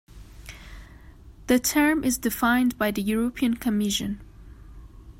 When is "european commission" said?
3.03-4.19